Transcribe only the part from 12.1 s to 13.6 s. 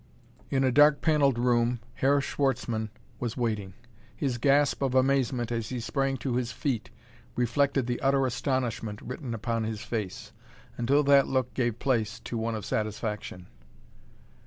to one of satisfaction.